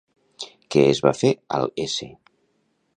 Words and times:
Què 0.75 0.85
es 0.93 1.03
va 1.09 1.13
fer 1.19 1.31
al 1.59 1.71
s. 1.87 2.11